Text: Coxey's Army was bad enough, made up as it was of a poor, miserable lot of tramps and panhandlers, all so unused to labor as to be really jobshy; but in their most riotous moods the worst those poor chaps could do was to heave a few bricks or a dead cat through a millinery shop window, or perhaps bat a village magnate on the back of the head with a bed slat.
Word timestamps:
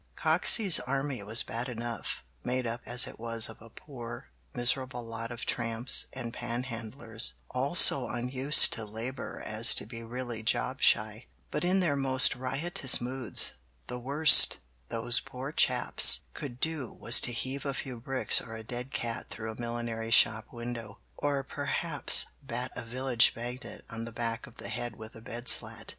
Coxey's 0.15 0.79
Army 0.79 1.21
was 1.21 1.43
bad 1.43 1.69
enough, 1.69 2.23
made 2.43 2.65
up 2.65 2.81
as 2.87 3.05
it 3.05 3.19
was 3.19 3.47
of 3.49 3.61
a 3.61 3.69
poor, 3.69 4.29
miserable 4.55 5.05
lot 5.05 5.31
of 5.31 5.45
tramps 5.45 6.07
and 6.11 6.33
panhandlers, 6.33 7.35
all 7.51 7.75
so 7.75 8.09
unused 8.09 8.73
to 8.73 8.83
labor 8.83 9.43
as 9.45 9.75
to 9.75 9.85
be 9.85 10.01
really 10.01 10.41
jobshy; 10.41 11.27
but 11.51 11.63
in 11.63 11.81
their 11.81 11.95
most 11.95 12.35
riotous 12.35 12.99
moods 12.99 13.53
the 13.85 13.99
worst 13.99 14.57
those 14.89 15.19
poor 15.19 15.51
chaps 15.51 16.23
could 16.33 16.59
do 16.59 16.91
was 16.91 17.21
to 17.21 17.31
heave 17.31 17.63
a 17.63 17.71
few 17.75 17.99
bricks 17.99 18.41
or 18.41 18.55
a 18.55 18.63
dead 18.63 18.91
cat 18.91 19.29
through 19.29 19.51
a 19.51 19.61
millinery 19.61 20.09
shop 20.09 20.51
window, 20.51 20.97
or 21.15 21.43
perhaps 21.43 22.25
bat 22.41 22.71
a 22.75 22.81
village 22.81 23.33
magnate 23.35 23.81
on 23.87 24.05
the 24.05 24.11
back 24.11 24.47
of 24.47 24.55
the 24.57 24.69
head 24.69 24.95
with 24.95 25.13
a 25.13 25.21
bed 25.21 25.47
slat. 25.47 25.89